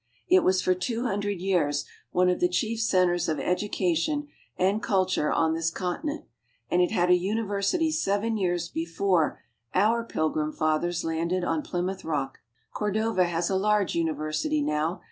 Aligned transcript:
It 0.27 0.43
was 0.43 0.63
for 0.63 0.73
two 0.73 1.03
hundred 1.03 1.41
years 1.41 1.85
one 2.09 2.27
of 2.27 2.39
the 2.39 2.49
chief 2.49 2.81
centers 2.81 3.29
of 3.29 3.39
education 3.39 4.29
and 4.57 4.81
culture 4.81 5.31
on 5.31 5.53
this 5.53 5.69
continent, 5.69 6.25
and 6.71 6.81
it 6.81 6.89
had 6.89 7.11
a 7.11 7.15
university 7.15 7.91
seven 7.91 8.35
years 8.35 8.67
before 8.67 9.43
our 9.75 10.03
Pilgrim 10.03 10.53
fathers 10.53 11.03
landed 11.03 11.43
on 11.43 11.61
Plymouth 11.61 12.03
Rock. 12.03 12.39
Cordova 12.73 13.25
has 13.25 13.47
a 13.51 13.55
large 13.57 13.93
university 13.93 14.63
now. 14.63 14.99